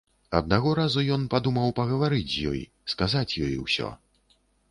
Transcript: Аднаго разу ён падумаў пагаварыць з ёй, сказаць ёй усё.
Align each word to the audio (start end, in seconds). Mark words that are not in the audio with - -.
Аднаго 0.37 0.69
разу 0.79 1.03
ён 1.15 1.25
падумаў 1.33 1.75
пагаварыць 1.81 2.31
з 2.37 2.47
ёй, 2.53 2.61
сказаць 2.93 3.25
ёй 3.45 3.53
усё. 3.67 3.93